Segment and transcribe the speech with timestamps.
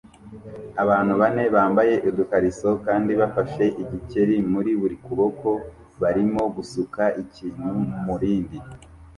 [0.83, 5.47] Abantu bane bambaye udukariso kandi bafashe igikeri muri buri kuboko
[6.01, 7.69] barimo gusuka ikintu
[8.05, 8.57] murindi